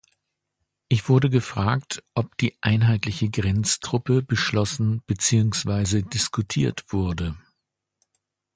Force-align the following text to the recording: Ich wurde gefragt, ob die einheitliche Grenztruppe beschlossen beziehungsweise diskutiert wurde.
Ich 0.89 1.09
wurde 1.09 1.29
gefragt, 1.29 2.03
ob 2.15 2.35
die 2.37 2.57
einheitliche 2.61 3.29
Grenztruppe 3.29 4.23
beschlossen 4.23 5.03
beziehungsweise 5.05 6.01
diskutiert 6.01 6.85
wurde. 6.91 7.35